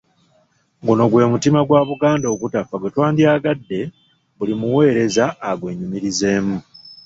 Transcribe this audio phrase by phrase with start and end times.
[0.85, 3.79] Guno gwe mutima gwa Buganda ogutafa gwe twandyagadde
[4.37, 6.57] buli muweereza agwenyumirizeemu.